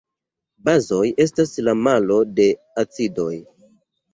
[0.69, 2.49] Bazoj estas la malo de
[2.85, 3.31] acidoj.